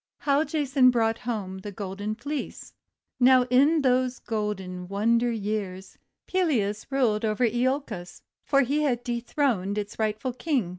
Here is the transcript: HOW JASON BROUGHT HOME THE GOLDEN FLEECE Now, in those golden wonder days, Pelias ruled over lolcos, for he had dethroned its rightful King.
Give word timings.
HOW 0.21 0.43
JASON 0.45 0.89
BROUGHT 0.89 1.19
HOME 1.19 1.59
THE 1.59 1.71
GOLDEN 1.71 2.15
FLEECE 2.15 2.73
Now, 3.19 3.43
in 3.51 3.83
those 3.83 4.17
golden 4.17 4.87
wonder 4.87 5.31
days, 5.31 5.99
Pelias 6.25 6.87
ruled 6.89 7.23
over 7.23 7.47
lolcos, 7.47 8.23
for 8.43 8.61
he 8.61 8.81
had 8.81 9.03
dethroned 9.03 9.77
its 9.77 9.99
rightful 9.99 10.33
King. 10.33 10.69